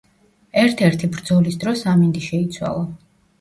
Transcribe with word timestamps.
ერთ-ერთი 0.61 1.09
ბრძოლის 1.17 1.59
დროს 1.65 1.85
ამინდი 1.93 2.25
შეიცვალა. 2.29 2.83